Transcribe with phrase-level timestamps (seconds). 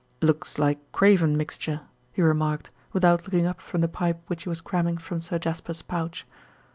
[0.23, 4.59] "Looks like Craven Mixture," he remarked without looking up from the pipe which he was
[4.59, 6.25] cramming from Sir Jasper's pouch.